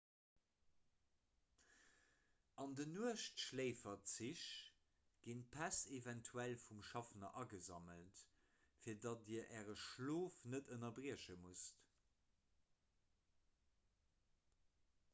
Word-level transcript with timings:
an 2.63 2.71
nuechtschléiferzich 2.93 4.45
ginn 5.27 5.43
d'päss 5.55 5.81
eventuell 5.99 6.55
vum 6.63 6.81
schaffner 6.87 7.29
agesammelt 7.43 8.23
fir 8.85 8.97
datt 9.05 9.23
dir 9.29 9.45
äre 9.61 9.77
schlof 9.83 10.41
net 10.55 10.73
ënnerbrieche 10.77 11.37
musst 11.43 11.87